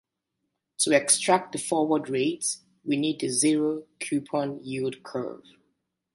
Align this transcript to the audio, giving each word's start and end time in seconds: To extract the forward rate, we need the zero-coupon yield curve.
To 0.79 0.95
extract 0.95 1.51
the 1.51 1.59
forward 1.59 2.09
rate, 2.09 2.57
we 2.83 2.97
need 2.97 3.19
the 3.19 3.29
zero-coupon 3.29 4.63
yield 4.65 5.03
curve. 5.03 5.43